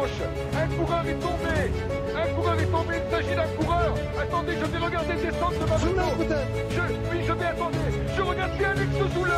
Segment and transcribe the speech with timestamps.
[0.00, 0.20] gauche
[0.54, 1.56] Un coureur est tombé
[2.16, 5.78] Un coureur est tombé, il s'agit d'un coureur Attendez, je vais regarder descendre de ma
[5.78, 6.34] moto
[6.70, 6.80] je,
[7.10, 7.78] Oui, je vais attendre
[8.16, 9.32] Je regarde bien Alex Zoule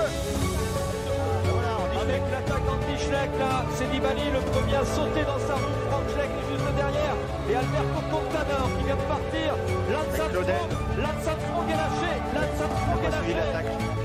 [2.02, 5.70] avec l'attaque d'Anti-Schleck, là, c'est Nibali le premier à sauter dans sa roue.
[5.88, 7.14] Franck Schleck est juste derrière.
[7.48, 9.54] Et Alberto Contador qui vient de partir.
[9.92, 12.12] Lanza Franck est lâché.
[12.34, 14.02] Lanza Franck est lâché.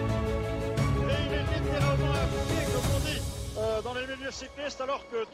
[3.57, 5.25] Euh, dans les milieux cyclistes alors que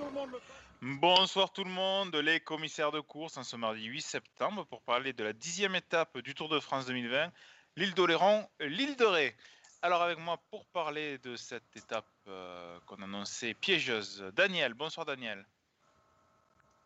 [1.04, 5.12] Bonsoir tout le monde, les commissaires de course en ce mardi 8 septembre pour parler
[5.12, 7.30] de la dixième étape du Tour de France 2020,
[7.76, 9.36] l'île d'Oléron, l'île de Ré.
[9.82, 14.76] Alors avec moi pour parler de cette étape euh, qu'on annonçait piégeuse, Daniel.
[14.76, 15.45] Bonsoir Daniel.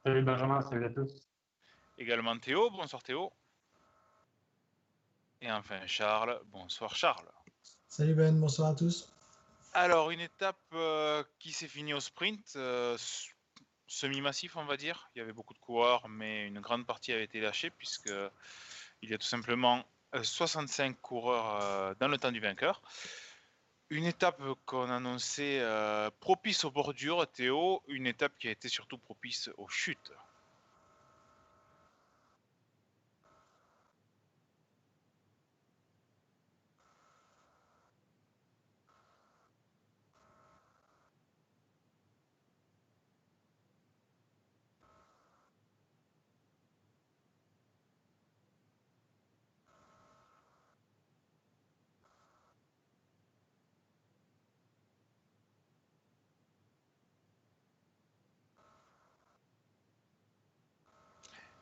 [0.04, 1.30] Salut Benjamin, salut à tous.
[2.00, 3.32] Également Théo, bonsoir Théo.
[5.42, 7.30] Et enfin Charles, bonsoir Charles.
[7.88, 9.14] Salut Ben, bonsoir à tous.
[9.74, 12.98] Alors, une étape euh, qui s'est finie au sprint, euh,
[13.88, 15.10] semi-massif, on va dire.
[15.16, 18.12] Il y avait beaucoup de coureurs, mais une grande partie avait été lâchée, puisque
[19.02, 19.86] il y a tout simplement
[20.22, 22.82] 65 euh, coureurs dans le temps du vainqueur.
[23.90, 25.64] Une étape qu'on annonçait
[26.20, 30.12] propice aux bordures, Théo, une étape qui a été surtout propice aux chutes.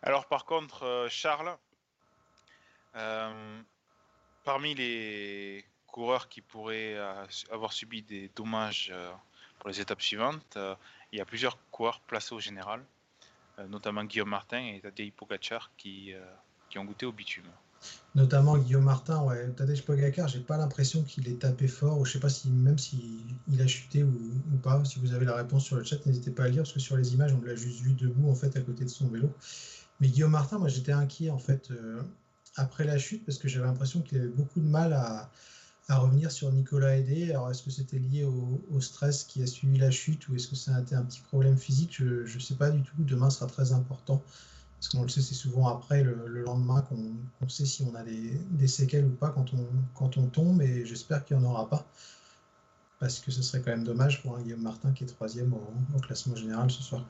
[0.06, 1.58] Alors par contre, euh, Charles,
[2.96, 3.62] euh,
[4.44, 8.94] parmi les coureurs qui pourraient euh, avoir subi des dommages
[9.58, 10.60] pour les étapes suivantes,
[11.12, 12.84] il y a plusieurs coureurs placés au général,
[13.70, 16.14] notamment Guillaume Martin et Tadej Pogacar qui,
[16.76, 17.46] ont goûté au bitume.
[18.14, 19.50] Notamment Guillaume Martin, ouais.
[19.56, 22.78] Tadej Pogacar, j'ai pas l'impression qu'il est tapé fort, ou je sais pas si même
[22.78, 24.14] s'il il a chuté ou,
[24.54, 24.84] ou, pas.
[24.84, 26.98] Si vous avez la réponse sur le chat, n'hésitez pas à lire, parce que sur
[26.98, 29.32] les images, on l'a juste vu debout en fait à côté de son vélo.
[30.00, 32.02] Mais Guillaume Martin, moi j'étais inquiet en fait euh,
[32.56, 35.30] après la chute parce que j'avais l'impression qu'il avait beaucoup de mal à,
[35.90, 37.30] revenir sur Nicolas Aidé.
[37.30, 40.56] Alors est-ce que c'était lié au, stress qui a suivi la chute ou est-ce que
[40.56, 41.94] ça a été un petit problème physique?
[41.98, 42.96] Je ne sais pas du tout.
[42.98, 44.22] Demain sera très important
[44.80, 48.68] parce qu'on le sait, c'est souvent après le, lendemain qu'on sait si on a des,
[48.68, 51.88] séquelles ou pas quand on, tombe et j'espère qu'il n'y en aura pas
[53.00, 56.00] parce que ce serait quand même dommage pour un Guillaume Martin qui est troisième au
[56.00, 57.06] classement général ce soir.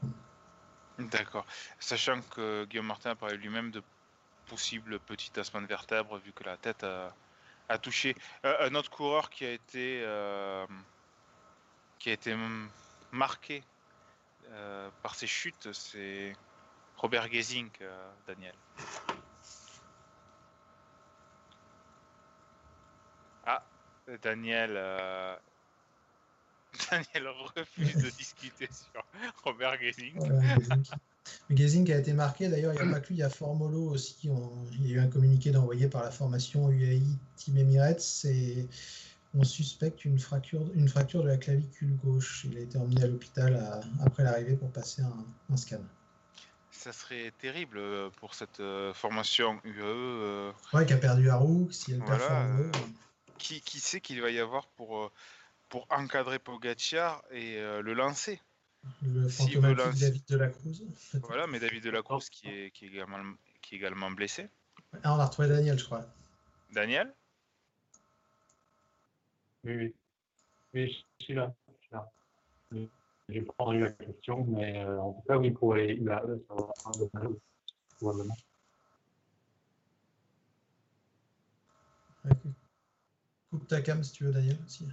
[0.99, 1.45] D'accord.
[1.79, 3.83] Sachant que Guillaume Martin a parlé lui-même de
[4.47, 8.15] possible petit tassement de vertèbre vu que la tête a, touché.
[8.45, 10.65] Euh, un autre coureur qui a été, euh,
[11.99, 12.35] qui a été
[13.11, 13.63] marqué
[14.51, 16.33] euh, par ses chutes, c'est
[16.97, 17.69] Robert Gesing,
[18.27, 18.55] Daniel.
[23.45, 23.63] Ah,
[24.21, 24.77] Daniel
[26.89, 29.03] Daniel refuse de discuter sur
[29.43, 30.19] Robert Gazing.
[31.51, 33.89] Gazing a été marqué, d'ailleurs, il n'y a pas que lui, il y a Formolo
[33.89, 34.29] aussi.
[34.73, 37.01] il y a eu un communiqué envoyé par la formation UAI
[37.35, 38.67] Team Emirates et
[39.37, 42.45] on suspecte une fracture, une fracture de la clavicule gauche.
[42.49, 45.81] Il a été emmené à l'hôpital après l'arrivée pour passer un, scan.
[46.71, 49.83] Ça serait terrible euh, pour cette euh, formation UAE.
[49.83, 50.51] Euh.
[50.73, 52.03] Ouais, qui a perdu roue, si elle.
[53.37, 55.11] Qui, qui sait qu'il va y avoir pour
[55.69, 58.41] pour encadrer Pogacar et euh, le lancer.
[59.03, 60.83] Le si David de la Cruz.
[61.13, 64.47] Voilà, mais David de la Cruz qui est, qui est, également, qui est également blessé.
[65.03, 66.05] Ah, on a retrouvé Daniel, je crois.
[66.71, 67.13] Daniel?
[69.63, 69.95] Oui, oui.
[70.73, 71.53] Oui, je suis là.
[73.27, 76.53] J'ai pas entendu la question, mais euh, en tout cas, oui, pour les UAE, ça
[76.53, 77.39] va prendre de
[77.97, 78.37] probablement.
[83.49, 84.85] Coupe ta cam si tu veux, Daniel, aussi.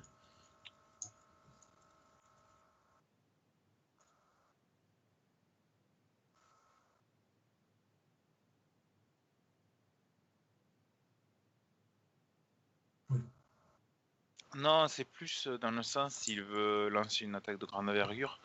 [14.54, 18.38] Non, c'est plus euh, dans le sens s'il veut lancer une attaque de grande envergure.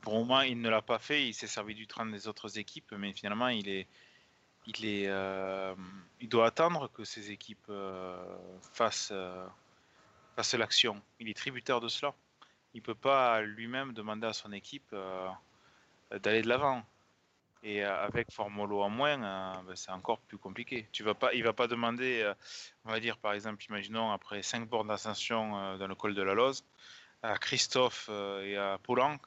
[0.00, 1.26] Pour moi, il ne l'a pas fait.
[1.26, 3.86] Il s'est servi du train des autres équipes, mais finalement, il est,
[4.66, 5.74] il est, euh,
[6.20, 8.36] il doit attendre que ces équipes euh,
[8.72, 9.12] fassent,
[10.54, 11.00] l'action.
[11.20, 12.14] Il est tributaire de cela.
[12.74, 14.94] Il peut pas lui-même demander à son équipe
[16.10, 16.84] d'aller de l'avant.
[17.66, 20.86] Et euh, avec Formolo en moins, euh, ben, c'est encore plus compliqué.
[20.92, 22.34] Tu vas pas, il va pas demander, euh,
[22.84, 26.34] on va dire par exemple, imaginons après 5 bornes d'ascension dans le col de la
[26.34, 26.62] Loze,
[27.22, 28.10] à Christophe
[28.42, 29.18] et à Poulenc,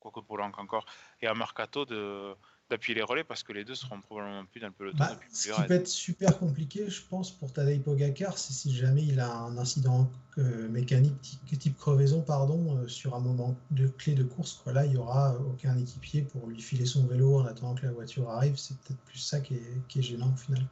[0.00, 0.86] quoique Poulenc encore,
[1.22, 2.34] et à Mercato de
[2.70, 4.98] d'appuyer les relais parce que les deux seront probablement plus dans le peloton.
[4.98, 9.02] Bah, ce qui peut être super compliqué, je pense, pour Tadej Pogacar, c'est si jamais
[9.02, 14.14] il a un incident euh, mécanique type crevaison pardon, euh, sur un moment de clé
[14.14, 14.54] de course.
[14.54, 14.72] Quoi.
[14.72, 17.92] Là, il n'y aura aucun équipier pour lui filer son vélo en attendant que la
[17.92, 18.56] voiture arrive.
[18.56, 20.64] C'est peut-être plus ça qui est, qui est gênant au final.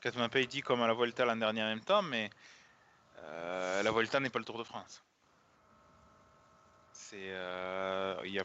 [0.00, 2.30] Katmapay dit comme à la Volta l'an dernier en même temps, mais
[3.22, 5.02] euh, la Volta n'est pas le Tour de France.
[6.92, 7.32] C'est,
[8.24, 8.44] il y a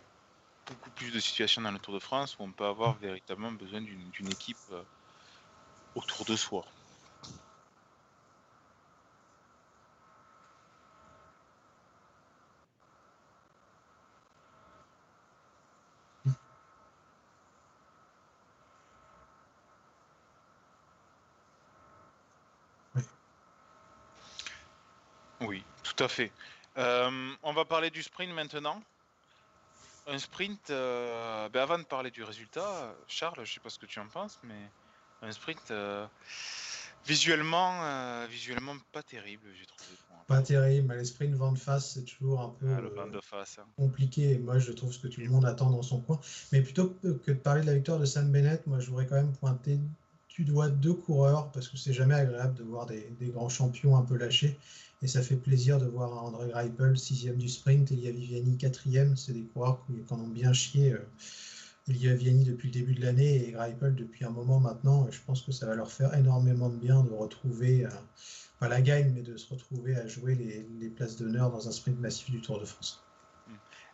[0.70, 3.82] beaucoup plus de situations dans le Tour de France où on peut avoir véritablement besoin
[3.82, 4.82] d'une équipe euh,
[5.96, 6.66] autour de soi.
[25.42, 26.32] Oui, tout à fait.
[26.78, 28.82] Euh, on va parler du sprint maintenant
[30.08, 33.86] un sprint, euh, ben avant de parler du résultat, Charles, je sais pas ce que
[33.86, 34.70] tu en penses, mais
[35.22, 36.06] un sprint euh,
[37.06, 39.96] visuellement, euh, visuellement pas terrible, j'ai trouvé.
[40.28, 43.66] Pas terrible, les sprints vent de face, c'est toujours un peu ah, le face, hein.
[43.76, 44.38] compliqué.
[44.38, 46.20] Moi, je trouve ce que tout le monde attend dans son coin.
[46.52, 49.16] Mais plutôt que de parler de la victoire de Sam Bennett, moi, je voudrais quand
[49.16, 49.80] même pointer
[50.40, 53.98] du doigt deux coureurs parce que c'est jamais agréable de voir des, des grands champions
[53.98, 54.58] un peu lâchés.
[55.02, 59.18] Et ça fait plaisir de voir André Greipel, sixième du sprint, Elia Viviani, quatrième.
[59.18, 60.94] C'est des coureurs qui en ont bien chié.
[60.94, 61.06] Euh,
[61.90, 65.12] Elia Viviani depuis le début de l'année et Greipel depuis un moment maintenant.
[65.12, 67.90] Je pense que ça va leur faire énormément de bien de retrouver, euh,
[68.62, 72.00] pas la gagne, mais de se retrouver à jouer les, places d'honneur dans un sprint
[72.00, 73.04] massif du Tour de France.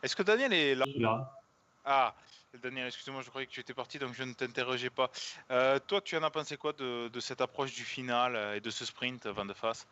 [0.04, 1.40] Est-ce que Daniel est là,
[1.86, 2.16] Ah,
[2.62, 5.10] Daniel, excusez-moi, je croyais que tu étais parti, donc je ne t'interrogeais pas.
[5.52, 8.70] Euh, toi, tu en as pensé quoi de, de, cette approche du final et de
[8.70, 9.88] ce sprint Van de face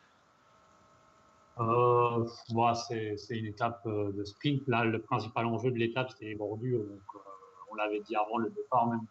[1.60, 4.68] euh, c'est une étape euh, de sprint.
[4.68, 6.80] Là, le principal enjeu de l'étape, c'était les bordures.
[6.80, 7.20] Donc, euh,
[7.72, 9.06] on l'avait dit avant le départ même.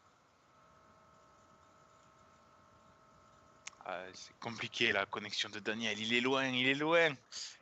[3.85, 5.99] Ah, c'est compliqué la connexion de Daniel.
[5.99, 7.11] Il est loin, il est loin.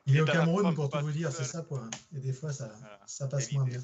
[0.07, 1.83] Il, est au Cameroun pour tout vous dire, c'est ça quoi.
[2.15, 2.71] Et des fois, ça,
[3.07, 3.81] ça passe moins bien.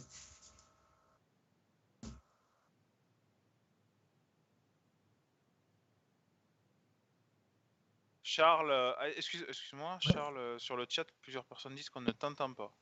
[8.29, 12.11] Charles, euh, ah, excuse, moi Charles, euh, sur le chat, plusieurs personnes disent qu'on ne
[12.11, 12.73] t'entend pas.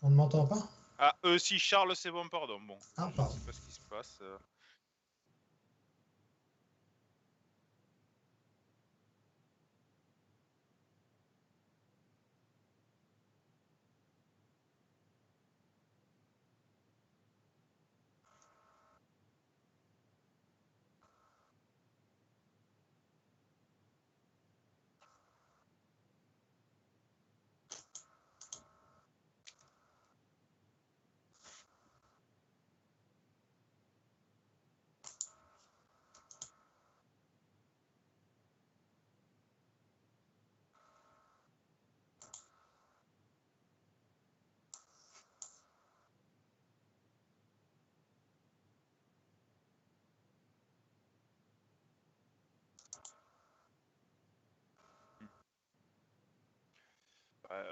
[0.00, 0.66] On ne m'entend pas?
[0.98, 2.58] Ah, eux si Charles, c'est bon, pardon.
[2.62, 3.30] Bon, ah, pardon.
[3.30, 4.18] sais pas ce qui se passe.
[4.22, 4.38] Euh.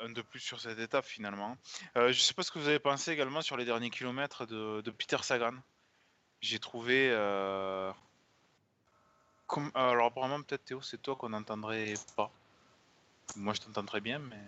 [0.03, 1.57] Un de plus sur cette étape finalement.
[1.97, 4.47] Euh, je ne sais pas ce que vous avez pensé également sur les derniers kilomètres
[4.47, 5.55] de, Peter Sagan.
[6.41, 7.11] J'ai trouvé.
[7.11, 7.93] Euh,
[9.75, 12.33] alors apparemment peut-être Théo, c'est toi qu'on n'entendrait pas.
[13.37, 14.43] Moi je t'entends très bien, mais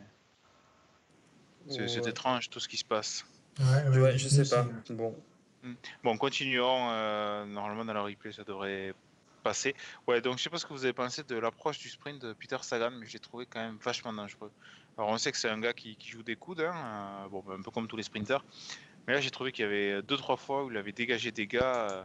[1.68, 3.24] c'est étrange tout ce qui se passe.
[3.60, 4.66] Ouais, ouais, je sais pas.
[4.90, 5.14] Bon.
[5.62, 5.74] Hmm.
[6.02, 6.90] Bon, continuons.
[6.90, 8.94] Euh, normalement dans la replay ça devrait
[9.42, 9.74] passer.
[10.08, 12.32] Ouais, donc je sais pas ce que vous avez pensé de l'approche du sprint de
[12.32, 14.50] Peter Sagan, mais j'ai trouvé quand même vachement dangereux.
[14.96, 17.62] Alors on sait que c'est un gars qui, joue des coudes, hein, euh, bon, un
[17.62, 18.44] peu comme tous les sprinters.
[19.06, 21.46] Mais là j'ai trouvé qu'il y avait deux trois fois où il avait dégagé des
[21.46, 21.90] gars.
[21.90, 22.04] Euh,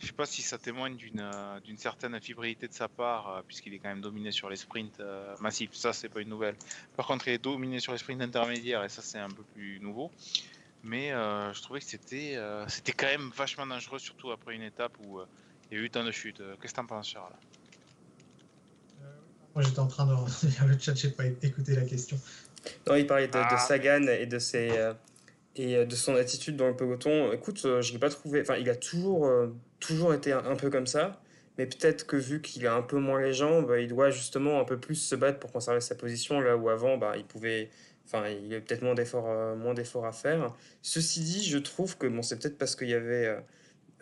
[0.00, 3.78] je sais pas si ça témoigne d'une euh, certaine fibrilité de sa part, puisqu'il est
[3.78, 5.00] quand même dominé sur les sprints
[5.40, 5.74] massifs.
[5.74, 6.56] Ça c'est pas une nouvelle.
[6.96, 9.80] Par contre il est dominé sur les sprints intermédiaires et ça c'est un peu plus
[9.80, 10.10] nouveau.
[10.82, 12.38] Mais je trouvais que c'était
[12.68, 15.20] c'était quand même vachement dangereux, surtout après une étape où
[15.70, 16.42] il y a eu tant de chutes.
[16.60, 17.32] Qu'est-ce que t'en penses Charles?
[19.54, 22.18] Moi, j'étais en train de regarder le chat, j'ai pas écouté la question.
[22.86, 23.58] Non, il parlait de, ah.
[23.58, 24.94] Sagan et de ses euh,
[25.56, 27.32] et euh, de son attitude dans le peloton.
[27.32, 28.40] Écoute, euh, je l'ai pas trouvé.
[28.40, 29.30] Enfin, il a toujours
[29.80, 31.20] toujours été un, peu comme ça.
[31.56, 34.64] Mais peut-être que vu qu'il a un peu moins les jambes, il doit justement un
[34.64, 37.70] peu plus se battre pour conserver sa position là où avant, bah, il pouvait.
[38.06, 40.52] Enfin, il y avait peut-être moins d'efforts, moins d'efforts à faire.
[40.82, 43.34] Ceci dit, je trouve que bon, c'est peut-être parce qu'il y avait,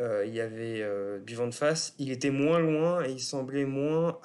[0.01, 0.83] il y avait
[1.27, 1.95] du vent de face.
[1.99, 4.19] Il était moins loin et il semblait moins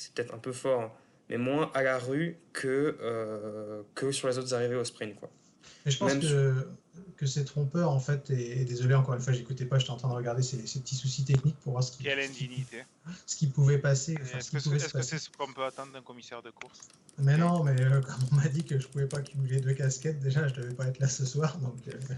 [0.00, 0.92] c'est peut-être un peu fort, hein,
[1.28, 5.14] mais moins à la rue que, euh, que sur les autres arrivées au sprint.
[5.16, 5.30] Quoi.
[5.84, 6.66] Mais je pense que,
[7.16, 10.08] que c'est trompeur en fait, et, désolé encore une fois, j'écoutais pas, j'étais en train
[10.08, 12.84] de regarder ces, petits soucis techniques pour voir ce qui, Quelle indignité.
[13.26, 14.16] ce qui pouvait passer.
[14.34, 14.58] Est-ce que
[15.02, 16.80] c'est ce qu'on peut attendre d'un commissaire de course?
[17.18, 20.20] Mais non, mais euh, comme on m'a dit que je pouvais pas cumuler deux casquettes,
[20.20, 22.14] déjà je devais pas être là ce soir, donc euh,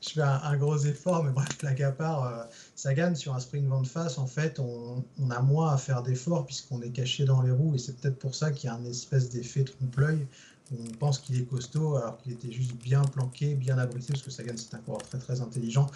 [0.00, 2.44] je fais un, gros effort, mais bref, la à part, euh,
[2.74, 4.18] ça gagne sur un sprint vent de face.
[4.18, 7.78] En fait, on, a moins à faire d'efforts puisqu'on est caché dans les roues, et
[7.78, 10.26] c'est peut-être pour ça qu'il y a un espèce d'effet trompe-l'œil
[10.72, 14.30] on pense qu'il est costaud alors qu'il était juste bien planqué, bien abrité, parce que
[14.30, 15.86] Sagan c'est un coureur très très intelligent.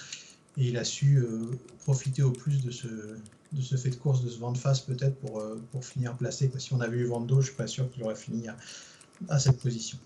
[0.56, 1.50] Et il a su euh,
[1.84, 4.80] profiter au plus de ce, de ce fait de course, de ce vent de face
[4.80, 6.50] peut-être pour, euh, pour finir placé.
[6.58, 8.46] Si on avait eu Vando, je suis pas sûr qu'il aurait fini
[9.28, 9.98] à, cette position.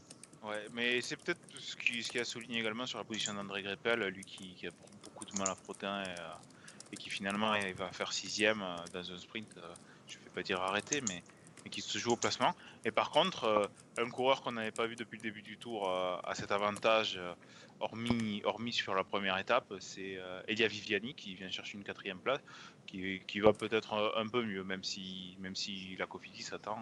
[0.46, 4.24] Ouais, mais c'est peut-être ce qui, a souligné également sur la position d'André Greppel, lui
[4.24, 4.70] qui, a
[5.02, 9.18] beaucoup de mal à frotter et, euh, et, qui finalement va faire sixième dans un
[9.18, 9.58] sprint.
[10.06, 11.22] je ne vais pas dire arrêté, mais
[11.68, 12.54] qui se joue au placement.
[12.84, 13.66] Et par contre, euh,
[13.98, 17.16] un coureur qu'on n'avait pas vu depuis le début du tour euh, à cet avantage,
[17.16, 17.32] euh,
[17.80, 22.40] hormis, sur la première étape, c'est Elia Viviani qui vient chercher une quatrième place,
[22.86, 26.78] qui, va peut-être un, peu mieux, même si, même si la Cofidis attend,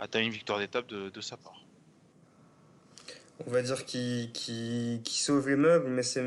[0.00, 1.62] attend une victoire d'étape de, sa part.
[3.46, 6.22] On va dire qui, qui sauve les meubles, mais c'est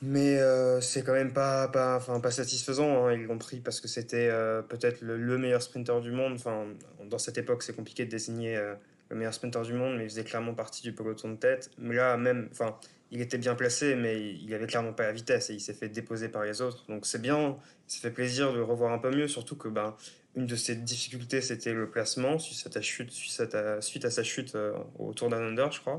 [0.00, 3.06] mais euh, c'est quand même pas, pas, enfin, pas satisfaisant.
[3.06, 3.14] Hein.
[3.14, 6.34] Ils l'ont pris parce que c'était euh, peut-être le, meilleur sprinter du monde.
[6.34, 6.66] Enfin,
[7.04, 8.74] dans cette époque, c'est compliqué de désigner euh,
[9.08, 11.70] le meilleur sprinter du monde, mais il faisait clairement partie du peloton de tête.
[11.78, 12.78] Mais là, même, enfin,
[13.10, 15.88] il était bien placé, mais il avait clairement pas la vitesse et il s'est fait
[15.88, 16.84] déposer par les autres.
[16.88, 17.56] Donc c'est bien,
[17.88, 19.96] ça fait plaisir de le revoir un peu mieux, surtout que ben,
[20.38, 24.56] une de ses difficultés, c'était le placement suite à, chute, suite à, sa chute
[24.98, 25.98] au Tour d'un Under, je crois.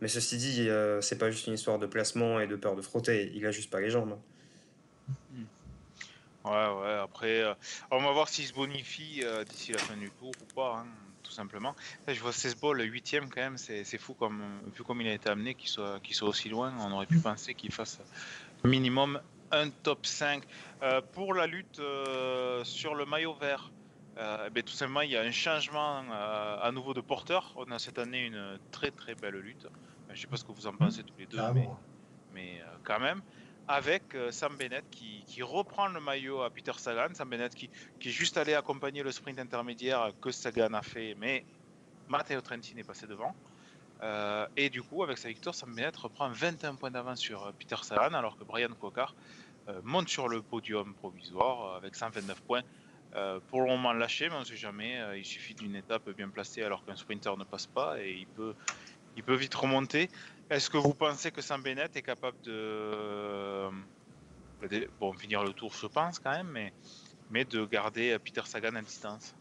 [0.00, 2.82] Mais ceci dit, euh, c'est pas juste une histoire de placement et de peur de
[2.82, 3.32] frotter.
[3.34, 4.18] Il a juste pas les jambes.
[5.32, 5.44] Hmm.
[6.44, 6.98] Ouais, ouais.
[7.02, 7.54] Après, euh,
[7.90, 10.86] on va voir s'il se bonifie euh, d'ici la fin du tour ou pas, hein,
[11.22, 11.74] tout simplement.
[12.06, 13.56] je vois Cesbo, le huitième quand même.
[13.56, 14.42] C'est fou comme
[14.76, 16.74] vu comme il a été amené, qu'il soit, qu'il soit aussi loin.
[16.80, 17.98] On aurait pu penser qu'il fasse
[18.62, 20.42] minimum un top 5
[21.12, 21.80] pour la lutte
[22.64, 23.70] sur le maillot vert.
[24.16, 27.52] Ben, tout simplement, il y a un changement à nouveau de porteur.
[27.56, 29.66] On a cette année une très très belle lutte.
[30.14, 31.38] Je sais pas ce que vous en pensez tous les deux,
[32.32, 33.20] mais, euh, quand même,
[33.68, 37.14] avec euh, Sam Bennett qui, reprend le maillot à Peter Sagan.
[37.14, 41.16] Sam Bennett qui, qui est juste allé accompagner le sprint intermédiaire que Sagan a fait,
[41.18, 41.44] mais
[42.08, 43.34] Matteo Trentin est passé devant.
[44.04, 47.76] Euh, et du coup, avec sa victoire, Sam Bennett reprend 21 points d'avance sur Peter
[47.82, 49.14] Sagan, alors que Brian Cocard
[49.82, 52.62] monte sur le podium provisoire avec 129 points.
[53.48, 55.00] pour le moment lâché, mais on ne sait jamais.
[55.18, 58.54] il suffit d'une étape bien placée alors qu'un sprinter ne passe pas et il peut,
[59.16, 60.10] il peut vite remonter.
[60.50, 63.70] Est-ce que vous pensez que Sam Bennett est capable de,
[65.00, 66.74] bon finir le tour, je pense quand même, mais,
[67.30, 69.34] mais de garder Peter Sagan à distance?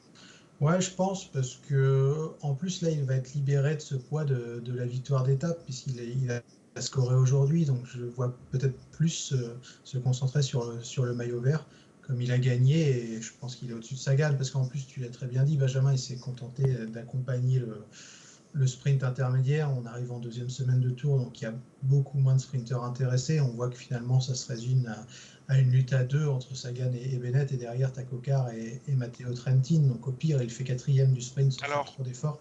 [0.60, 4.24] Ouais, je pense parce que en plus là, il va être libéré de ce poids
[4.24, 9.36] de, la victoire d'étape puisqu'il il a scoré aujourd'hui, donc je vois peut-être plus
[9.84, 11.66] se concentrer sur, sur le maillot vert
[12.02, 14.86] comme il a gagné et je pense qu'il est au-dessus de Sagan parce qu'en plus
[14.86, 17.86] tu l'as très bien dit, Benjamin, il s'est contenté d'accompagner le
[18.54, 22.20] le sprint intermédiaire, on arrive en deuxième semaine de tour, donc il y a beaucoup
[22.20, 23.42] moins de sprinteurs intéressés.
[23.42, 25.06] On voit que finalement, ça se résume à,
[25.50, 29.80] une lutte à deux entre Sagan et, Bennett, et derrière, Takokar et, et Matteo Trentin.
[29.80, 32.40] Donc au pire, il fait quatrième du sprint sans faire trop d'efforts.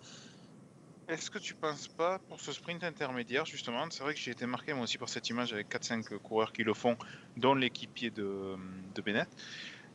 [1.08, 4.46] Est-ce que tu penses pas pour ce sprint intermédiaire, justement, c'est vrai que j'ai été
[4.46, 6.96] marqué moi aussi par cette image avec 4-5 coureurs qui le font,
[7.36, 8.56] dont l'équipier de,
[8.94, 9.28] de, Bennett.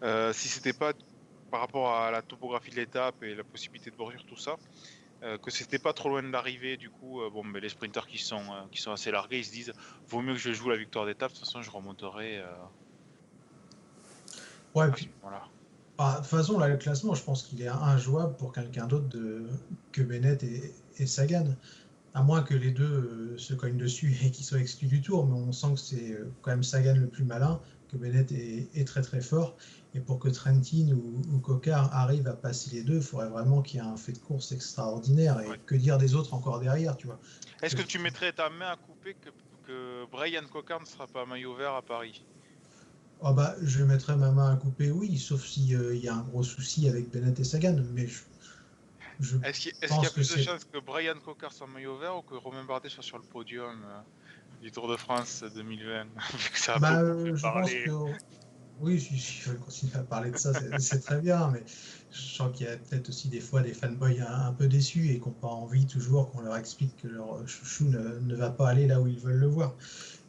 [0.03, 0.93] Euh, si c'était pas
[1.49, 4.57] par rapport à la topographie de l'étape et la possibilité de bordure, tout ça,
[5.23, 8.05] euh, que c'était pas trop loin de l'arrivée, du coup, euh, bon, mais les sprinters
[8.05, 9.73] qui sont, euh, qui sont assez largués, ils se disent
[10.07, 12.43] vaut mieux que je joue la victoire d'étape, de toute façon, je remonterai.
[14.77, 15.09] Ouais, puis.
[15.21, 15.43] Voilà.
[15.97, 19.07] Bah, de toute façon, là, le classement, je pense qu'il est injouable pour quelqu'un d'autre
[19.07, 19.47] de...
[19.91, 21.55] que Bennett et, Sagan.
[22.13, 25.33] À moins que les deux se cognent dessus et qu'ils soient exclus du tour, mais
[25.33, 27.59] on sent que c'est quand même Sagan le plus malin,
[27.91, 29.55] que Bennett est, est très très fort.
[29.93, 33.61] Et pour que Trentin ou, ou Cocard arrivent à passer les deux, il faudrait vraiment
[33.61, 35.39] qu'il y ait un fait de course extraordinaire.
[35.41, 37.19] Et que dire des autres encore derrière, tu vois.
[37.61, 39.29] Est-ce que tu mettrais ta main à couper que,
[39.65, 42.23] que Brian Cocard ne sera pas maillot vert à Paris?
[43.21, 46.23] Oh bah, Je mettrais ma main à couper, oui, sauf s'il euh, y a un
[46.23, 47.77] gros souci avec Bennett et Sagan.
[47.93, 48.07] Mais
[49.19, 52.21] je, Est-ce qu'il y, a plus de chances que Brian Cocard soit maillot vert ou
[52.21, 53.99] que Romain Bardet soit sur le podium euh,
[54.61, 56.05] du Tour de France 2020
[56.53, 57.91] ça bah, euh, je pense que
[58.79, 61.63] oui, si, je veux continuer à parler de ça, c'est très bien, mais
[62.11, 65.19] je sens qu'il y a peut-être aussi des fois des fanboys un, peu déçus et
[65.19, 68.85] qui n'ont pas envie toujours qu'on leur explique que leur chouchou ne, va pas aller
[68.85, 69.73] là où ils veulent le voir.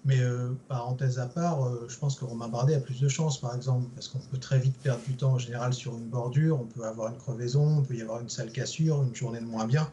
[0.05, 3.40] Mais euh, parenthèse à part, euh, je pense que Romain Bardet a plus de chance,
[3.40, 6.61] par exemple, parce qu'on peut très vite perdre du temps en général sur une bordure,
[6.61, 9.45] on peut avoir une crevaison, on peut y avoir une sale cassure, une journée de
[9.45, 9.90] moins bien.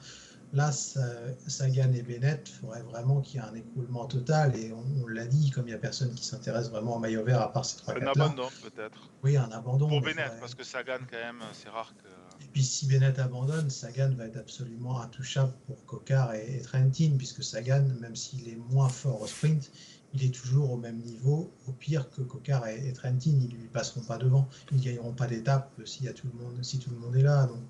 [0.53, 4.55] là, Sagan et Bennett, il faudrait vraiment qu'il y ait un écoulement total.
[4.55, 7.41] Et on, l'a dit, comme il n'y a personne qui s'intéresse vraiment au maillot vert
[7.41, 9.09] à part ces trois Un abandon, peut-être.
[9.23, 9.89] Oui, un abandon.
[9.89, 12.07] Pour Bennett, parce que Sagan, quand même, c'est rare que.
[12.43, 17.15] Et puis, si Bennett abandonne, Sagan va être absolument intouchable pour Cocard et, et Trentin,
[17.17, 19.71] puisque Sagan, même s'il est moins fort au sprint,
[20.15, 24.01] il est toujours au même niveau, au pire que Cocard et, Trentin, ils lui passeront
[24.01, 27.15] pas devant, ils ne gagneront pas d'étape si tout le monde, si tout le monde
[27.15, 27.45] est là.
[27.45, 27.63] Donc,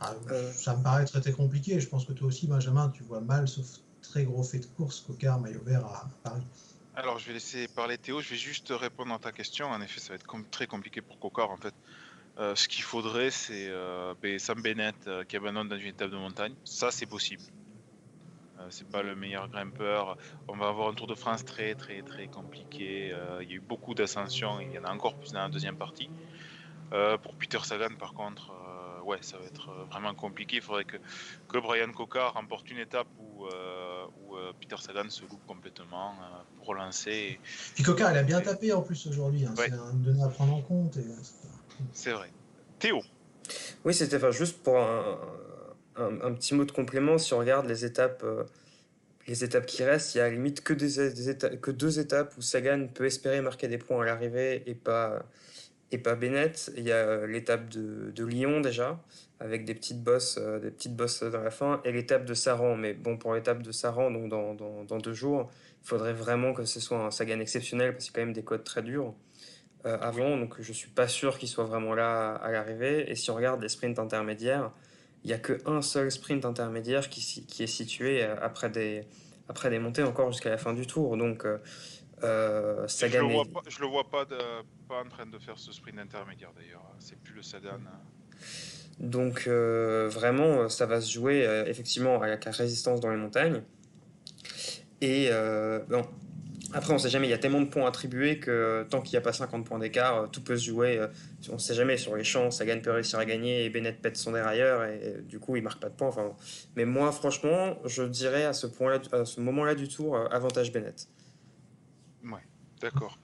[0.00, 0.52] ah, euh.
[0.52, 1.80] ça me paraît très, très compliqué.
[1.80, 3.66] Je pense que toi aussi, Benjamin, tu vois mal, sauf
[4.02, 6.46] très gros fait de course, Cocard, maillot vert à, Paris.
[6.94, 8.20] Alors, je vais laisser parler Théo.
[8.20, 9.66] Je vais juste répondre à ta question.
[9.66, 11.74] En effet, ça va être très compliqué pour Cocard, en fait.
[12.38, 16.16] Euh, ce qu'il faudrait, c'est euh, ben, Sam Bennett qui abandonne dans une étape de
[16.16, 16.54] montagne.
[16.64, 17.42] Ça, c'est possible.
[18.64, 20.16] Euh, c'est pas le meilleur grimpeur.
[20.48, 23.12] On va avoir un Tour de France très très très compliqué.
[23.12, 25.48] Euh, il y a eu beaucoup d'ascensions, il y en a encore plus dans la
[25.48, 26.10] deuxième partie.
[26.92, 28.52] Euh, pour Peter Sagan, par contre,
[29.04, 30.56] ouais, ça va être vraiment compliqué.
[30.56, 30.96] Il faudrait que,
[31.48, 33.46] que Brian Coca remporte une étape où,
[34.60, 36.14] Peter Sagan se loupe complètement
[36.56, 37.40] pour relancer.
[37.74, 39.44] Puis Coca, il a bien tapé en plus aujourd'hui.
[39.44, 39.54] Hein.
[39.56, 40.98] C'est un donné à prendre en compte.
[41.92, 42.30] C'est vrai.
[42.78, 43.02] Théo.
[43.84, 45.18] Oui, c'était juste pour un,
[45.96, 48.44] un, petit mot de complément, si on regarde les étapes, euh,
[49.26, 52.34] les étapes qui restent, il y a à la limite que, des, que deux étapes
[52.36, 55.24] où Sagan peut espérer marquer des points à l'arrivée et pas,
[55.92, 56.72] et pas Bennett.
[56.76, 59.00] Il y a euh, l'étape de, de, Lyon déjà,
[59.40, 62.76] avec des petites bosses, euh, des petites bosses dans la fin, et l'étape de Saran.
[62.76, 65.50] Mais bon, pour l'étape de Saran, donc dans, dans, dans, deux jours,
[65.82, 68.34] il faudrait vraiment que ce soit un Sagan exceptionnel, parce qu'il y a quand même
[68.34, 69.14] des codes très durs.
[69.84, 73.10] avant, donc je suis pas sûr qu'il soit vraiment là à l'arrivée.
[73.10, 74.72] Et si on regarde les sprints intermédiaires,
[75.24, 79.06] il n'y a qu'un seul sprint intermédiaire qui, qui est situé euh, après des,
[79.48, 81.16] après des montées encore jusqu'à la fin du tour.
[81.16, 81.58] Donc, euh,
[82.22, 85.58] euh ça je, le vois pas, je le vois pas, pas en train de faire
[85.58, 86.84] ce sprint intermédiaire d'ailleurs.
[86.98, 87.80] C'est plus le Sagan.
[89.00, 93.62] Donc, euh, vraiment, ça va se jouer effectivement avec la résistance dans les montagnes.
[95.00, 95.30] Et
[95.88, 96.06] bon,
[96.74, 99.12] après, on ne sait jamais, il y a tellement de points attribués que tant qu'il
[99.12, 100.98] n'y a pas 50 points d'écart, euh, tout peut se jouer.
[100.98, 101.06] Euh,
[101.48, 104.16] on ne sait jamais sur les champs, Sagan peut réussir à gagner et Bennett pète
[104.16, 106.08] son dérailleur et, et du coup il marque pas de points.
[106.08, 106.32] Enfin,
[106.74, 110.72] mais moi, franchement, je dirais à ce, point à ce moment-là du tour, euh, avantage
[110.72, 111.08] Bennett.
[112.24, 112.42] Ouais,
[112.80, 113.16] d'accord.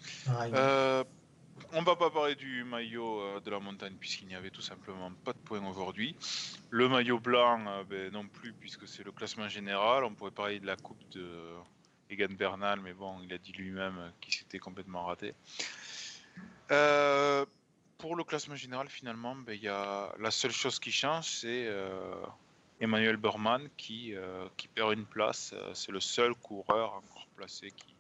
[1.73, 5.33] on va pas parler du maillot de la montagne puisqu'il n'y avait tout simplement pas
[5.33, 6.15] de points aujourd'hui.
[6.71, 7.59] Le maillot blanc,
[7.89, 10.05] ben, non plus puisque c'est le classement général.
[10.05, 11.27] On pourrait parler de la coupe de
[12.11, 15.35] Egan Bernal, mais bon, il a dit lui-même qu'il s'était complètement raté.
[16.71, 17.47] Euh,
[17.99, 20.13] pour le classement général, finalement, ben, y a...
[20.19, 22.15] la seule chose qui change, c'est euh,
[22.81, 25.55] Emmanuel Berman qui, euh, qui perd une place.
[25.75, 27.95] C'est le seul coureur encore placé qui,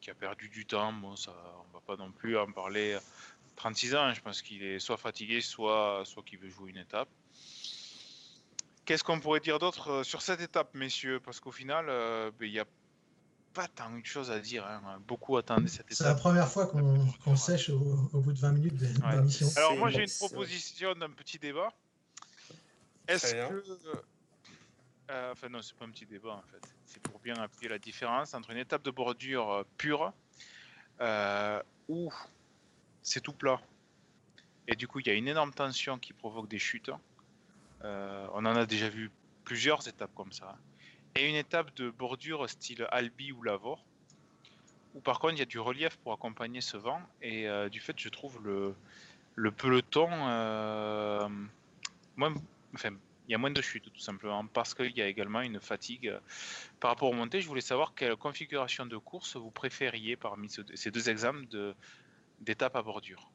[0.00, 0.92] qui a perdu du temps.
[0.92, 1.32] Bon, ça,
[1.68, 2.98] on va pas non plus en parler.
[3.56, 7.08] 36 ans, je pense qu'il est soit fatigué, soit, soit qu'il veut jouer une étape.
[8.84, 11.20] Qu'est-ce qu'on pourrait dire d'autre sur cette étape, messieurs?
[11.20, 12.66] Parce qu'au final, ben, il y a
[13.54, 14.66] pas tant de choses à dire.
[14.66, 15.00] Hein.
[15.06, 15.96] Beaucoup attendaient cette étape.
[15.96, 17.78] C'est la première fois qu'on sèche au,
[18.12, 19.48] bout de 20 minutes d'émission.
[19.56, 21.72] Alors moi j'ai une proposition d'un petit débat.
[23.08, 23.64] Est-ce que...
[25.10, 26.66] Euh, enfin non, c'est pas un petit débat en fait.
[26.86, 30.12] C'est pour bien appuyer la différence entre une étape de bordure euh, pure
[31.00, 32.10] euh, où
[33.02, 33.60] c'est tout plat.
[34.66, 36.90] Et du coup il y a une énorme tension qui provoque des chutes.
[37.82, 39.10] on en a déjà vu
[39.44, 40.56] plusieurs étapes comme ça
[41.16, 43.84] et une étape de bordure style Albi ou Lavore,
[44.94, 47.80] où par contre il y a du relief pour accompagner ce vent, et euh, du
[47.80, 48.74] fait je trouve le,
[49.36, 51.28] le peloton euh,
[52.16, 52.34] moins,
[52.74, 52.90] enfin,
[53.28, 56.12] il y a moins de chutes tout simplement, parce qu'il y a également une fatigue.
[56.80, 60.90] Par rapport aux montées, je voulais savoir quelle configuration de course vous préfériez parmi ces
[60.90, 61.46] deux exemples
[62.40, 63.30] d'étapes à bordure.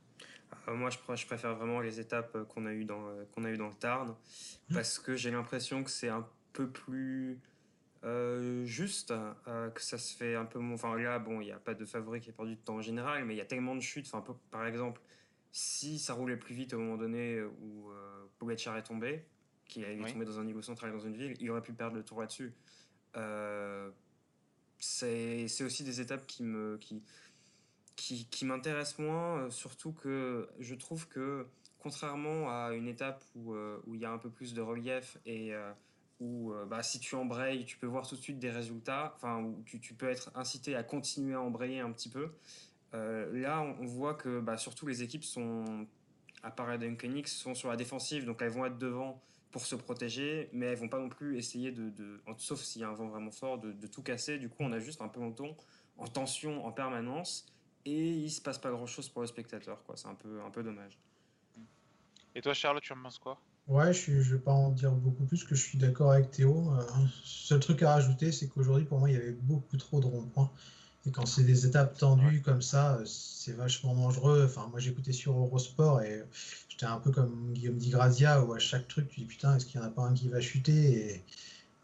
[0.68, 3.58] Euh, moi, je, je, préfère vraiment les étapes qu'on a eues dans, qu'on a eu
[3.58, 4.74] dans le Tarn, mmh.
[4.74, 7.39] parce que j'ai l'impression que c'est un peu plus
[8.06, 10.60] euh, juste euh, que ça se fait un peu.
[10.74, 12.82] Enfin là, bon, il n'y a pas de favori qui a perdu de temps en
[12.82, 14.10] général, mais il y a tellement de chutes.
[14.12, 15.02] Enfin, par exemple,
[15.52, 19.26] si ça roulait plus vite au moment donné où euh, Pogacar est tombé,
[19.66, 22.04] qui est tombé dans un niveau central dans une ville, il aurait pu perdre le
[22.04, 22.54] tour là-dessus.
[24.80, 27.04] c'est aussi des étapes qui me qui
[27.96, 31.48] qui, qui m'intéressent moins, surtout que je trouve que
[31.80, 35.54] contrairement à une étape où, où il y a un peu plus de relief et
[36.19, 39.41] où euh, bah, si tu embrayes, tu peux voir tout de suite des résultats, enfin,
[39.41, 42.32] où tu, peux être incité à continuer à embrayer un petit peu.
[42.93, 45.88] Euh, là, on, voit que bah, surtout les équipes sont,
[46.43, 50.49] à part Duncanix, sont sur la défensive, donc elles vont être devant pour se protéger,
[50.53, 53.32] mais elles vont pas non plus essayer de, sauf s'il y a un vent vraiment
[53.32, 54.38] fort, de, tout casser.
[54.38, 55.55] Du coup, on a juste un peloton
[55.97, 57.47] en tension en permanence
[57.86, 59.82] et il se passe pas grand chose pour le spectateur.
[59.95, 60.99] C'est un peu, un peu dommage.
[62.36, 63.41] Et toi, Charles, tu en penses quoi?
[63.69, 66.73] Ouais, je ne vais pas en dire beaucoup plus que je suis d'accord avec Théo.
[66.73, 66.82] Euh,
[67.23, 70.49] seul truc à rajouter, c'est qu'aujourd'hui, pour moi, il y avait beaucoup trop de ronds-points.
[71.05, 74.43] Et quand c'est des étapes tendues comme ça, euh, c'est vachement dangereux.
[74.45, 76.23] Enfin, moi, j'écoutais sur Eurosport et
[76.67, 79.67] j'étais un peu comme Guillaume Di Grazia, où à chaque truc, tu dis putain, est-ce
[79.67, 81.23] qu'il n'y en a pas un qui va chuter et,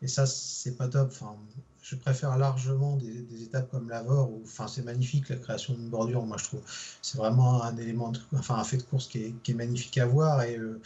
[0.01, 1.09] et ça, c'est pas top.
[1.11, 1.37] Enfin,
[1.81, 6.23] je préfère largement des, étapes comme l'Avor, où enfin, c'est magnifique la création d'une bordure,
[6.23, 6.61] moi je trouve.
[7.01, 10.41] C'est vraiment un élément, enfin un fait de course qui est, magnifique à voir.
[10.43, 10.81] Et euh,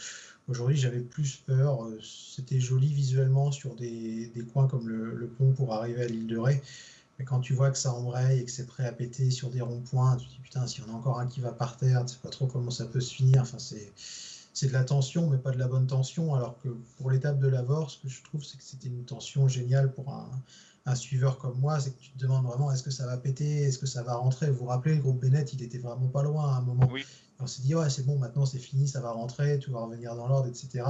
[0.50, 1.84] aujourd'hui, j'avais plus peur.
[1.84, 6.38] Euh, c'était joli visuellement sur des, coins comme le, pont pour arriver à l'île de
[6.38, 6.60] Ré.
[7.18, 9.60] Mais quand tu vois que ça embraye et que c'est prêt à péter sur des
[9.60, 12.04] ronds-points, tu te dis putain, s'il y en a encore un qui va par terre,
[12.06, 13.42] tu sais pas trop comment ça peut se finir.
[13.42, 16.34] Enfin, c'est de la tension, mais pas de la bonne tension.
[16.34, 19.48] Alors que pour l'étape de l'Avor, ce que je trouve, c'est que c'était une tension
[19.48, 20.30] géniale pour un,
[20.86, 23.62] un suiveur comme moi, c'est que tu te demandes vraiment est-ce que ça va péter,
[23.62, 24.50] est-ce que ça va rentrer?
[24.50, 26.86] Vous vous rappelez, le groupe Bennett, il était vraiment pas loin à un moment.
[27.40, 30.14] On s'est dit, ouais, c'est bon, maintenant c'est fini, ça va rentrer, tout va revenir
[30.14, 30.84] dans l'ordre, etc.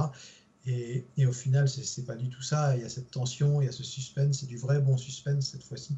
[0.65, 2.75] Et, et, au final, c'est pas du tout ça.
[2.75, 5.49] Il y a cette tension, il y a ce suspense, c'est du vrai bon suspense
[5.49, 5.97] cette fois-ci.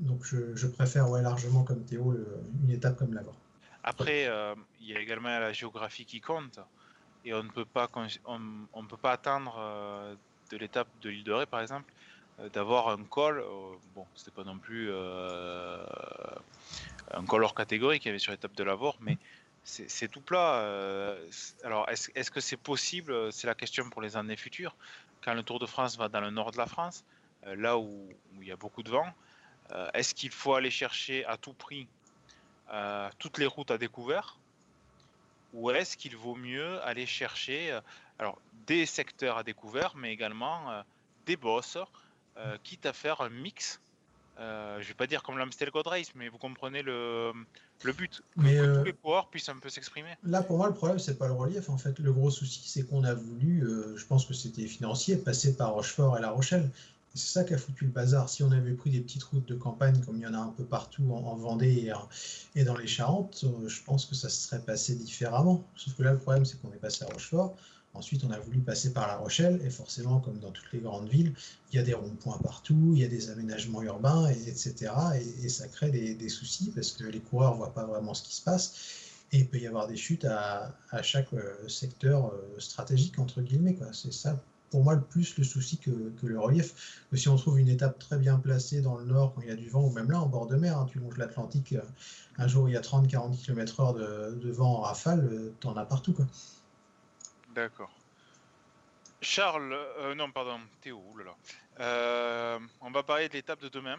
[0.00, 2.14] Donc je, préfère ouais, largement comme Théo
[2.62, 3.36] une étape comme l'avant.
[3.82, 6.58] Après, euh, il y a également la géographie qui compte.
[7.24, 7.88] Et on ne peut pas,
[8.24, 8.40] on,
[8.72, 10.14] on peut pas atteindre euh,
[10.50, 11.92] de l'étape de l'île de Ré, par exemple,
[12.38, 13.44] euh, d'avoir un col,
[13.94, 14.90] bon, c'était pas non plus
[17.12, 19.18] un col hors catégorie qu'il y avait sur l'étape de Lavore, mais
[19.70, 20.64] c'est tout plat.
[21.64, 24.74] alors, est-ce que c'est possible C'est la question pour les années futures.
[25.22, 27.04] Quand le Tour de France va dans le nord de la France,
[27.44, 28.08] là où,
[28.40, 29.12] il y a beaucoup de vent,
[29.94, 31.86] est-ce qu'il faut aller chercher à tout prix
[33.18, 34.38] toutes les routes à découvert
[35.52, 37.78] ou est-ce qu'il vaut mieux aller chercher
[38.18, 40.82] alors, des secteurs à découvert, mais également
[41.26, 41.78] des bosses
[42.36, 43.80] euh, quitte à faire un mix.
[44.40, 47.32] Euh, je vais pas dire comme l'Amstel Gold Race, mais vous comprenez le,
[47.84, 48.22] le but.
[48.36, 50.14] Que, mais tous les coureurs puissent un peu s'exprimer.
[50.24, 51.68] Là, pour moi, le problème, c'est pas le relief.
[51.68, 55.16] En fait, le gros souci, c'est qu'on a voulu, euh, je pense que c'était financier,
[55.16, 56.70] passer par Rochefort et La Rochelle.
[57.14, 58.30] c'est ça qui a foutu le bazar.
[58.30, 60.54] Si on avait pris des petites routes de campagne, comme il y en a un
[60.56, 61.92] peu partout en, Vendée et,
[62.58, 65.66] et, dans les Charentes, je pense que ça se serait passé différemment.
[65.76, 67.56] Sauf que là, le problème, c'est qu'on est passé à Rochefort.
[67.92, 71.08] Ensuite, on a voulu passer par La Rochelle, et forcément, comme dans toutes les grandes
[71.08, 71.34] villes,
[71.72, 74.92] il y a des ronds-points partout, il y a des aménagements urbains, etc.
[75.42, 78.34] Et, ça crée des, soucis parce que les coureurs ne voient pas vraiment ce qui
[78.34, 78.74] se passe.
[79.32, 80.72] Et il peut y avoir des chutes à,
[81.02, 83.76] chaque euh, secteur euh, stratégique, entre guillemets.
[83.92, 85.90] C'est ça, pour moi, le plus le souci que,
[86.22, 87.04] le relief.
[87.14, 89.56] Si on trouve une étape très bien placée dans le nord, quand il y a
[89.56, 91.82] du vent, ou même là, en bord de mer, hein, tu longes l'Atlantique, euh,
[92.38, 93.96] un jour il y a 30-40 km/h
[94.38, 95.28] de, vent en rafale,
[95.60, 96.14] tu en as partout.
[97.54, 97.90] D'accord.
[99.20, 101.34] Charles, euh, non, pardon, Théo, là.
[101.80, 103.96] Euh, on va parler de l'étape de demain.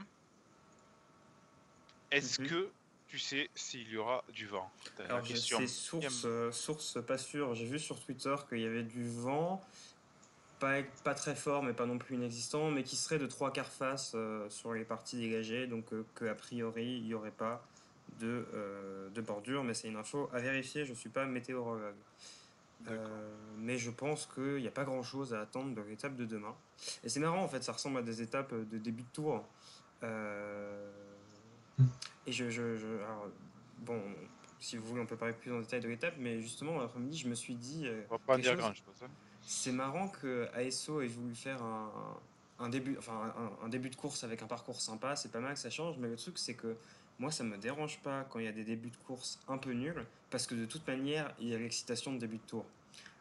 [2.11, 2.47] Est-ce mhm.
[2.47, 2.69] que
[3.07, 4.69] tu sais s'il y aura du vent?
[4.99, 7.53] Alors, c'est source, euh, source pas sûre.
[7.55, 9.63] J'ai vu sur Twitter qu'il y avait du vent,
[10.59, 13.71] pas, pas très fort, mais pas non plus inexistant, mais qui serait de trois quarts
[13.71, 14.15] face
[14.49, 15.85] sur les parties dégagées, donc
[16.15, 17.63] qu'a priori, il n'y aurait pas
[18.19, 18.45] de,
[19.13, 20.85] de bordure, mais c'est une info à vérifier.
[20.85, 21.95] Je ne suis pas météorologue.
[22.89, 26.25] Euh, mais je pense qu'il n'y a pas grand chose à attendre de l'étape de
[26.25, 26.55] demain.
[27.03, 29.45] Et c'est marrant en fait, ça ressemble à des étapes de début de tour.
[30.03, 30.89] Euh,
[31.77, 31.85] hmm.
[32.27, 32.77] Et je, je,
[33.79, 34.01] bon,
[34.59, 37.27] si vous voulez, on peut parler plus en détail de l'étape, mais justement, l'après-midi, je
[37.27, 37.85] me suis dit.
[37.85, 39.01] Euh, on va pas dire grand, je pense.
[39.03, 39.11] Hein.
[39.41, 41.91] C'est marrant que ASO ait voulu faire un,
[42.59, 45.53] un début, enfin, un, un, début de course avec un parcours sympa, c'est pas mal
[45.53, 46.77] que ça change, mais le truc, c'est que
[47.19, 49.71] moi, ça me dérange pas quand il y a des débuts de course un peu
[49.71, 52.65] nuls, parce que de toute manière, il y a l'excitation de début de tour.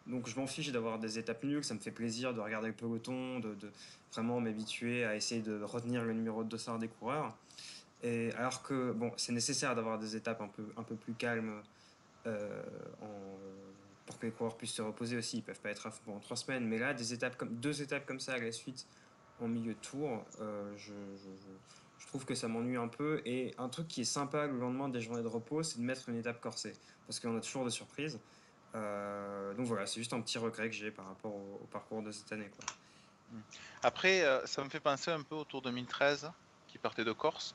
[0.06, 2.74] Donc je m'en fiche d'avoir des étapes nulles, ça me fait plaisir de regarder le
[2.74, 3.56] peloton, de,
[4.12, 7.36] vraiment m'habituer à essayer de retenir le numéro de dossard des coureurs.
[8.02, 11.62] Et alors que bon, c'est nécessaire d'avoir des étapes un peu, un peu plus calmes
[12.26, 12.62] euh,
[14.06, 15.38] pour que les coureurs puissent se reposer aussi.
[15.38, 17.82] Ils peuvent pas être à fond pendant trois semaines, mais là, des étapes comme, deux
[17.82, 18.86] étapes comme ça à la suite
[19.40, 20.92] en milieu de tour, euh, je
[22.06, 23.22] trouve que ça m'ennuie un peu.
[23.24, 26.08] Et un truc qui est sympa le lendemain des journées de repos, c'est de mettre
[26.08, 26.72] une étape corsée.
[27.06, 28.18] Parce qu'on a toujours des surprises.
[28.74, 32.12] Euh, donc voilà, c'est juste un petit regret que j'ai par rapport au, parcours de
[32.12, 32.48] cette année.
[33.32, 33.40] Hmm.
[33.82, 36.30] Après, euh, ça me fait penser un peu au Tour 2013
[36.68, 37.54] qui partait de Corse.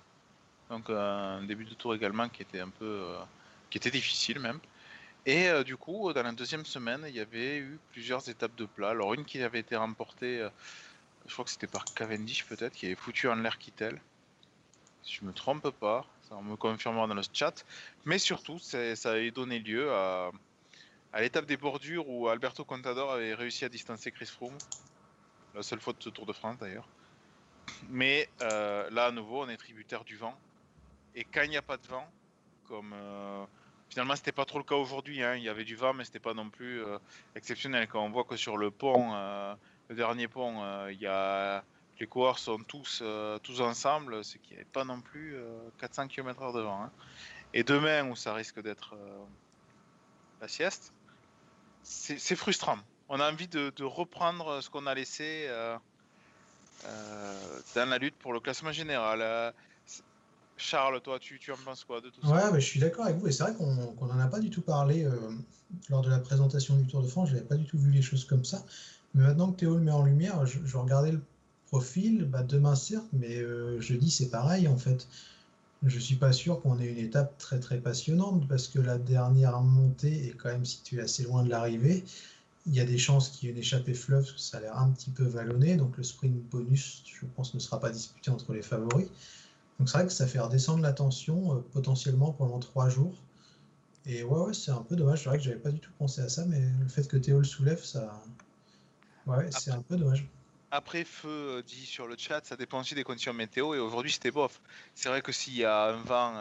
[0.70, 3.16] Donc euh, un début de tour également qui était un peu...
[3.70, 4.60] qui était difficile même.
[5.28, 8.90] Et du coup, dans la deuxième semaine, il y avait eu plusieurs étapes de plat.
[8.90, 10.48] Alors une qui avait été remportée,
[11.26, 14.00] je crois que c'était par Cavendish peut-être, qui avait foutu en l'air Kittel
[15.06, 17.64] si je me trompe pas, ça me confirmera dans le chat.
[18.06, 20.32] Mais surtout, ça a donné lieu à,
[21.20, 24.58] l'étape des bordures où Alberto Contador avait réussi à distancer Chris Froome.
[25.54, 26.90] La seule fois de ce Tour de France d'ailleurs.
[27.88, 30.38] Mais euh, là, à nouveau, on est tributaire du vent.
[31.14, 32.06] Et quand il n'y a pas de vent,
[32.68, 33.46] comme euh,
[33.90, 35.24] finalement, c'était pas trop le cas aujourd'hui.
[35.24, 35.36] Hein.
[35.36, 36.82] Il y avait du vent, mais c'était pas non plus
[37.36, 37.88] exceptionnel.
[37.88, 39.14] Quand on voit que sur le pont,
[39.88, 41.64] le dernier pont, il y a
[42.00, 43.04] les coureurs sont tous,
[43.44, 45.38] tous ensemble, qu'il n'y avait pas non plus
[45.80, 46.84] 400 km/h devant.
[46.84, 46.92] Hein.
[47.54, 48.96] Et demain, où ça risque d'être
[50.42, 50.92] la sieste,
[51.84, 52.78] c'est frustrant.
[53.08, 55.50] On a envie de, reprendre ce qu'on a laissé
[56.84, 59.54] dans la lutte pour le classement général.
[60.58, 62.52] Charles, toi, tu, en penses quoi de tout ça?
[62.52, 63.28] Ouais, je suis d'accord avec vous.
[63.28, 65.08] Et c'est vrai qu'on n'en a pas du tout parlé
[65.90, 67.30] lors de la présentation du Tour de France.
[67.30, 68.64] Je n'avais pas du tout vu les choses comme ça.
[69.14, 71.22] Mais maintenant que Théo le met en lumière, je, regardais le
[71.68, 72.26] profil.
[72.26, 75.08] Bah, demain, certes, mais euh, jeudi, c'est pareil en fait.
[75.84, 79.62] Je suis pas sûr qu'on ait une étape très très passionnante parce que la dernière
[79.62, 82.04] montée est quand même située assez loin de l'arrivée.
[82.68, 84.90] Il y a des chances qu'il y ait une échappée fleuve, ça a l'air un
[84.92, 88.64] petit peu vallonné, donc le sprint bonus, je pense, ne sera pas disputé entre les
[88.64, 89.08] favoris.
[89.80, 93.14] Donc c'est vrai que ça fait redescendre la tension euh, potentiellement pendant trois jours.
[94.06, 95.24] Et ouais, ouais c'est un peu dommage.
[95.24, 97.40] C'est vrai que j'avais pas du tout pensé à ça, mais le fait que Théo
[97.40, 98.24] le soulève, ça,
[99.28, 100.28] Ouais, c'est un peu dommage.
[100.76, 104.12] Après, Feu euh, dit sur le chat, ça dépend aussi des conditions météo et aujourd'hui
[104.12, 104.60] c'était bof.
[104.94, 106.34] C'est vrai que s'il y a un vent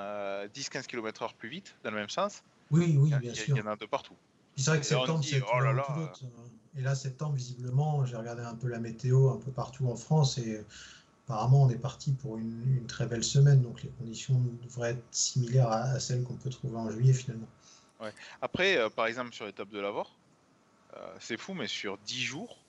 [0.53, 2.43] 10-15 km/h plus vite, dans le même sens,
[2.73, 3.57] oui, oui, bien sûr.
[3.57, 4.17] Il y en a de partout.
[4.57, 5.87] C'est vrai que septembre, c'est oh là là.
[5.97, 6.07] Euh.
[6.77, 10.39] Et là, septembre, visiblement, j'ai regardé un peu la météo un peu partout en France
[10.39, 10.65] et
[11.27, 13.63] apparemment, on est parti pour une, très belle semaine.
[13.63, 17.47] Donc, les conditions devraient être similaires à, celles qu'on peut trouver en juillet finalement.
[18.01, 18.13] Ouais.
[18.43, 20.17] Après, euh, par exemple, sur l'étape de l'Avor,
[21.19, 22.64] c'est fou, mais sur 10 jours,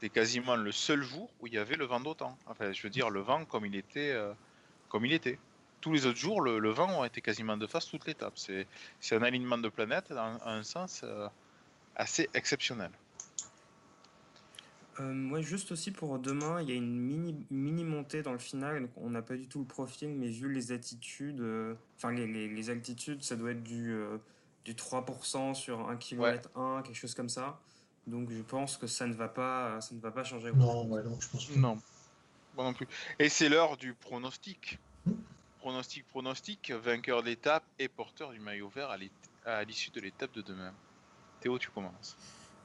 [0.00, 2.36] c'est quasiment le seul jour où il y avait le vent d'autant.
[2.46, 4.12] Enfin, je veux dire, le vent comme il était.
[4.12, 4.32] Euh,
[4.88, 5.38] comme il était.
[5.80, 8.36] Tous les autres jours, le, vent a été quasiment de face toute l'étape.
[8.36, 8.66] C'est
[9.12, 11.28] un alignement de planètes dans un sens euh,
[11.94, 12.90] assez exceptionnel.
[14.98, 18.40] Euh, moi, juste aussi pour demain, il y a une mini, mini montée dans le
[18.40, 18.88] final.
[18.96, 21.44] on n'a pas du tout le profil, mais vu les attitudes,
[21.96, 23.96] enfin les, les, altitudes, ça doit être du,
[24.64, 27.60] du 3% sur 1 km 1, quelque chose comme ça.
[28.08, 30.52] Donc je pense que ça ne va pas, ça ne va pas changer.
[30.52, 31.58] Non, ouais, non, je pense pas.
[31.58, 31.78] Non,
[32.56, 32.88] pas non plus.
[33.18, 34.78] Et c'est l'heure du pronostic.
[35.06, 35.12] Hmm.
[35.60, 38.90] Pronostic, pronostic, vainqueur de l'étape et porteur du maillot vert
[39.44, 40.72] à l'issue de l'étape de demain.
[41.40, 42.16] Théo, tu commences.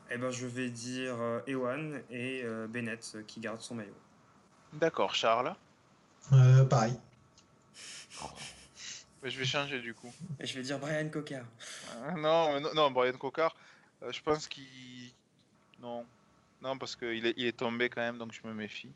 [0.09, 3.95] Eh ben, je vais dire euh, Ewan et euh, Bennett euh, qui gardent son maillot.
[4.73, 5.55] D'accord, Charles?
[6.69, 6.93] pareil.
[9.23, 10.13] je vais changer du coup.
[10.39, 11.45] Et je vais dire Brian Cocard.
[12.15, 13.55] non, non, non, Brian Cocard.
[14.09, 15.11] je pense qu'il
[15.83, 16.05] non.
[16.61, 18.89] Non, parce qu'il est, il est tombé quand même, donc je me méfie.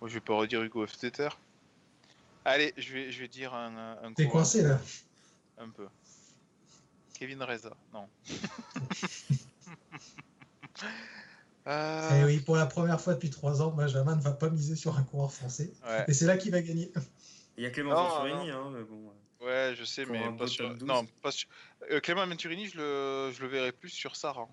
[0.00, 1.30] Moi, je vais pas redire Hugo Hofstetter.
[2.44, 3.96] Allez, je vais, je vais dire un.
[4.02, 4.78] un T'es coincé là
[5.56, 5.88] Un peu.
[7.18, 8.06] Kevin Reza, non.
[11.68, 12.20] euh...
[12.20, 14.98] Eh oui, pour la première fois depuis trois ans, Benjamin ne va pas miser sur
[14.98, 15.72] un coureur français.
[16.06, 16.92] Et c'est là qu'il va gagner.
[17.56, 19.10] Il y a Clément Venturini, hein, mais bon.
[19.40, 20.76] Ouais, je sais, mais pas sûr.
[20.82, 21.48] Non, pas sûr.
[21.90, 24.48] Euh, Clément Venturini, je le, je le verrai plus sur Sarah.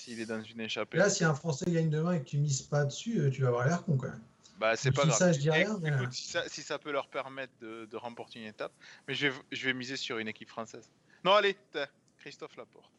[0.00, 0.96] S'il est dans une échappée.
[0.96, 3.48] Là, si un Français gagne demain et que tu mises pas dessus, euh, tu vas
[3.48, 4.22] avoir l'air con quand même.
[4.58, 5.18] Bah, c'est pas grave.
[5.18, 5.78] Ça, je dis rien,
[6.10, 8.72] si, ça, peut leur permettre de, remporter une étape,
[9.06, 10.90] mais je vais, je vais, miser sur une équipe française.
[11.22, 11.54] Non, allez,
[12.18, 12.90] Christophe Laporte.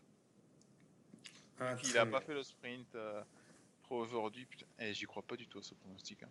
[1.60, 3.24] Ah, il a pas fait le sprint euh,
[3.82, 6.22] pro aujourd'hui, et eh, j'y crois pas du tout ce pronostic.
[6.22, 6.30] Hein.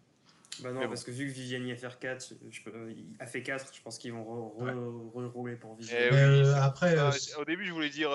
[0.63, 2.61] Bah non, parce que vu que Viviani a fait 4, je
[3.19, 6.09] a fait 4, je pense qu'ils vont rerouler pour Viviani.
[6.11, 8.11] Eh euh, après, ah, au début, je voulais dire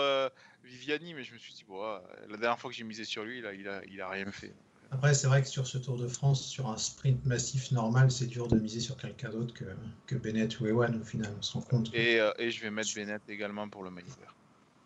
[0.63, 3.23] Viviani, mais je me suis dit, bon, ah, la dernière fois que j'ai misé sur
[3.23, 4.53] lui, là, il, a, il a rien fait.
[4.91, 8.27] Après, c'est vrai que sur ce Tour de France, sur un sprint massif normal, c'est
[8.27, 9.65] dur de miser sur quelqu'un d'autre que,
[10.05, 11.93] que Bennett ou Ewan, au final, on se rend compte.
[11.93, 14.35] Et, euh, et je vais mettre Bennett également pour le maillot vert.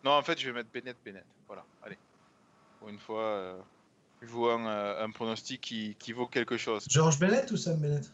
[0.04, 1.24] Non, en fait, je vais mettre Bennett, Bennett.
[1.46, 1.98] Voilà, allez.
[2.78, 3.58] Pour une fois, euh,
[4.22, 6.84] je vois un, euh, un, pronostic qui, qui, vaut quelque chose.
[6.88, 8.10] Georges Bennett ou Sam Bennett?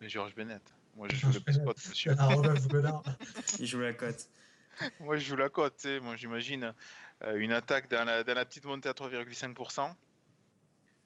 [0.00, 0.62] Mais Georges Bennett.
[0.96, 2.14] Moi, je joue le spot, monsieur.
[2.18, 3.02] Ah, Rodolphe Godard.
[3.60, 4.28] Il joue la cote.
[5.00, 5.86] Moi, je joue la cote.
[6.02, 6.74] Moi, j'imagine
[7.22, 9.94] euh, une attaque dans la, petite montée à 3,5%.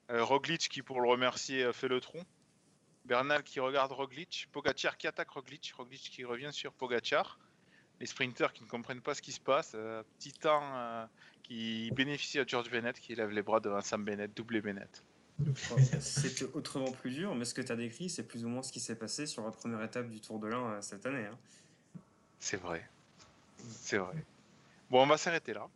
[0.09, 2.25] Euh, Roglic qui, pour le remercier, fait le tronc.
[3.05, 4.47] Bernal qui regarde Roglic.
[4.51, 5.73] Pogacar qui attaque Roglic.
[5.77, 7.37] Roglic qui revient sur Pogacar.
[8.01, 9.71] Les sprinters qui ne comprennent pas ce qui se passe.
[10.17, 11.07] petit temps
[11.43, 15.03] qui bénéficie à George Bennett qui lève les bras devant Sam Bennett, doublé Bennett.
[15.99, 18.71] C'est autrement plus dur, mais ce que tu as décrit, c'est plus ou moins ce
[18.71, 21.25] qui s'est passé sur la première étape du Tour de l'Ain cette année.
[21.25, 21.37] Hein.
[22.39, 22.87] C'est vrai.
[23.57, 24.25] C'est vrai.
[24.89, 25.67] Bon, on va s'arrêter là.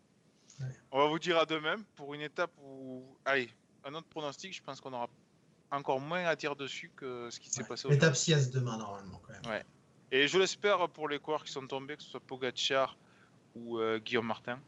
[0.91, 3.03] On va vous dire à demain pour une étape où.
[3.23, 3.49] Allez,
[3.83, 5.09] un autre pronostic, je pense qu'on aura
[5.71, 7.99] encore moins à dire dessus que ce qui s'est passé aujourd'hui.
[7.99, 9.51] L'étape Sias demain, normalement, quand même.
[9.51, 9.65] Ouais.
[10.11, 12.97] Et je l'espère pour les coureurs qui sont tombés, que ce soit Pogacar
[13.55, 14.59] ou euh, Guillaume Martin.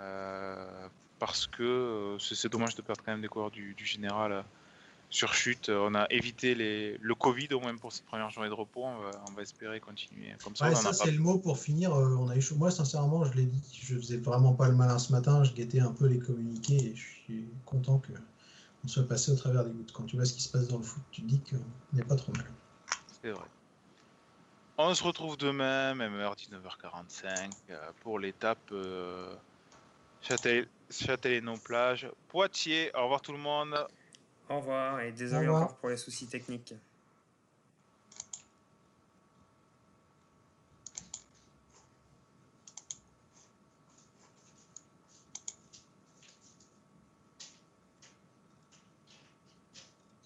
[0.00, 4.44] Euh, parce que euh, c'est dommage de perdre quand même des coureurs du, général
[5.10, 5.68] sur chute.
[5.68, 6.96] On a évité les...
[6.98, 8.84] le Covid au moins pour cette première journée de repos.
[8.84, 10.68] On va, on va espérer continuer comme ça.
[10.68, 11.92] Ouais, ça c'est pas- le mot pour finir.
[11.92, 12.44] on a eu.
[12.56, 15.42] Moi, sincèrement, je l'ai dit, je faisais vraiment pas le malin ce matin.
[15.42, 18.12] Je guettais un peu les communiqués et je suis content que
[18.84, 19.92] on soit passé au travers des gouttes.
[19.92, 22.04] Quand tu vois ce qui se passe dans le foot, tu te dis qu'on n'est
[22.04, 22.46] pas trop mal.
[23.20, 23.46] C'est vrai.
[24.80, 29.34] On se retrouve demain, même heure, 19h45, euh, pour l'étape euh,
[30.22, 32.92] Châtel- Châtelleno-Plage, Poitiers.
[32.94, 33.76] Au revoir tout le monde.
[34.48, 35.64] Au revoir et désolé Au revoir.
[35.64, 36.74] encore pour les soucis techniques.